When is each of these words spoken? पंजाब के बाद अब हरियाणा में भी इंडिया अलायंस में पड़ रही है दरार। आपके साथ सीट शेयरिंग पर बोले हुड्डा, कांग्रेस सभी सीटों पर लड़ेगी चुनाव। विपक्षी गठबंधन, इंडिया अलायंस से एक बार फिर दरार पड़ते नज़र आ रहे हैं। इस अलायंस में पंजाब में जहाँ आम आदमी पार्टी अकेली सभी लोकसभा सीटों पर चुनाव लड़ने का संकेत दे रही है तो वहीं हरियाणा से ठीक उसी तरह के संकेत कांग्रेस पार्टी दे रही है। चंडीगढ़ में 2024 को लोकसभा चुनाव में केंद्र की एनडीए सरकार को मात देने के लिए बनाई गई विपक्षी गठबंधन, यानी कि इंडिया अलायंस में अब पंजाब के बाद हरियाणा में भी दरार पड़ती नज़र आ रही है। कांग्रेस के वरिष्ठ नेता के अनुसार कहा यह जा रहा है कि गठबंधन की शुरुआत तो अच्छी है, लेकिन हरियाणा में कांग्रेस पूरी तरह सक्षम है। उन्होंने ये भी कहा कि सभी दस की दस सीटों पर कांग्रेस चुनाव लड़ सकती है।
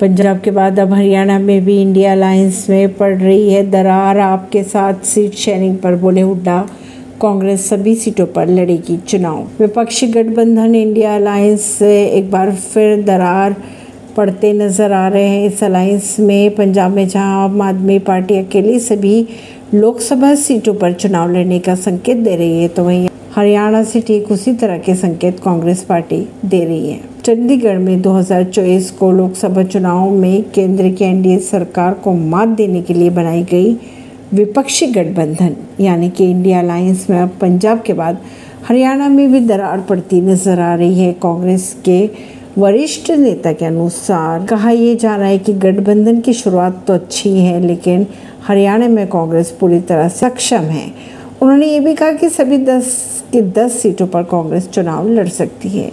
पंजाब 0.00 0.40
के 0.40 0.50
बाद 0.50 0.78
अब 0.80 0.92
हरियाणा 0.92 1.38
में 1.38 1.64
भी 1.64 1.80
इंडिया 1.82 2.12
अलायंस 2.12 2.66
में 2.70 2.94
पड़ 2.94 3.14
रही 3.14 3.52
है 3.52 3.62
दरार। 3.70 4.18
आपके 4.18 4.62
साथ 4.64 5.04
सीट 5.04 5.34
शेयरिंग 5.34 5.76
पर 5.78 5.96
बोले 5.96 6.20
हुड्डा, 6.20 6.58
कांग्रेस 7.20 7.68
सभी 7.68 7.94
सीटों 7.96 8.26
पर 8.26 8.48
लड़ेगी 8.48 8.96
चुनाव। 8.98 9.46
विपक्षी 9.60 10.06
गठबंधन, 10.08 10.74
इंडिया 10.74 11.14
अलायंस 11.16 11.64
से 11.68 12.04
एक 12.08 12.30
बार 12.30 12.52
फिर 12.54 13.02
दरार 13.04 13.56
पड़ते 14.16 14.52
नज़र 14.52 14.92
आ 14.92 15.06
रहे 15.08 15.28
हैं। 15.28 15.46
इस 15.46 15.62
अलायंस 15.64 16.16
में 16.20 16.54
पंजाब 16.54 16.90
में 16.90 17.06
जहाँ 17.08 17.44
आम 17.44 17.62
आदमी 17.62 17.98
पार्टी 18.00 18.38
अकेली 18.38 18.78
सभी 18.80 19.26
लोकसभा 19.74 20.34
सीटों 20.36 20.74
पर 20.74 20.92
चुनाव 20.94 21.30
लड़ने 21.30 21.58
का 21.58 21.74
संकेत 21.76 22.16
दे 22.18 22.36
रही 22.36 22.62
है 22.62 22.68
तो 22.68 22.84
वहीं 22.84 23.08
हरियाणा 23.36 23.82
से 23.84 24.00
ठीक 24.00 24.30
उसी 24.32 24.52
तरह 24.54 24.78
के 24.78 24.94
संकेत 24.96 25.40
कांग्रेस 25.40 25.82
पार्टी 25.84 26.26
दे 26.44 26.64
रही 26.64 26.90
है। 26.90 27.13
चंडीगढ़ 27.24 27.76
में 27.78 28.02
2024 28.02 28.90
को 28.90 29.10
लोकसभा 29.12 29.62
चुनाव 29.64 30.10
में 30.12 30.50
केंद्र 30.50 30.88
की 30.88 31.04
एनडीए 31.04 31.38
सरकार 31.38 31.94
को 31.94 32.12
मात 32.12 32.48
देने 32.48 32.82
के 32.82 32.94
लिए 32.94 33.10
बनाई 33.10 33.42
गई 33.42 33.72
विपक्षी 34.34 34.86
गठबंधन, 34.86 35.54
यानी 35.80 36.10
कि 36.10 36.24
इंडिया 36.30 36.58
अलायंस 36.60 37.06
में 37.10 37.18
अब 37.20 37.30
पंजाब 37.40 37.80
के 37.82 37.92
बाद 37.92 38.18
हरियाणा 38.68 39.08
में 39.08 39.32
भी 39.32 39.40
दरार 39.40 39.80
पड़ती 39.80 40.20
नज़र 40.20 40.60
आ 40.60 40.74
रही 40.74 41.00
है। 41.00 41.12
कांग्रेस 41.22 41.72
के 41.84 42.10
वरिष्ठ 42.58 43.10
नेता 43.10 43.52
के 43.52 43.64
अनुसार 43.64 44.46
कहा 44.46 44.70
यह 44.70 44.94
जा 44.96 45.16
रहा 45.16 45.28
है 45.28 45.38
कि 45.38 45.52
गठबंधन 45.54 46.20
की 46.20 46.32
शुरुआत 46.34 46.84
तो 46.86 46.94
अच्छी 46.94 47.38
है, 47.38 47.60
लेकिन 47.60 48.06
हरियाणा 48.48 48.88
में 48.88 49.06
कांग्रेस 49.08 49.56
पूरी 49.60 49.80
तरह 49.80 50.08
सक्षम 50.10 50.70
है। 50.76 50.86
उन्होंने 51.42 51.66
ये 51.66 51.80
भी 51.80 51.94
कहा 51.94 52.12
कि 52.12 52.28
सभी 52.28 52.58
दस 52.64 52.96
की 53.32 53.42
दस 53.52 53.82
सीटों 53.82 54.06
पर 54.06 54.22
कांग्रेस 54.28 54.68
चुनाव 54.68 55.08
लड़ 55.08 55.28
सकती 55.32 55.68
है। 55.68 55.92